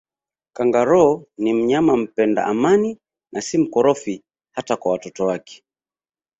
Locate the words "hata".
4.51-4.75